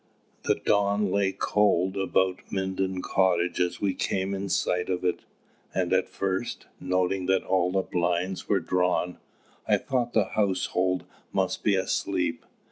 The 0.45 0.55
dawn 0.55 1.11
lay 1.11 1.31
cold 1.31 1.95
about 1.95 2.51
Minden 2.51 3.03
Cottage 3.03 3.59
as 3.61 3.79
we 3.79 3.93
came 3.93 4.33
in 4.33 4.49
sight 4.49 4.89
of 4.89 5.05
it; 5.05 5.19
and 5.75 5.93
at 5.93 6.09
first, 6.09 6.65
noting 6.79 7.27
that 7.27 7.43
all 7.43 7.71
the 7.71 7.83
blinds 7.83 8.49
were 8.49 8.59
drawn, 8.61 9.19
I 9.67 9.77
thought 9.77 10.13
the 10.13 10.29
household 10.33 11.03
must 11.31 11.63
be 11.63 11.75
asleep. 11.75 12.47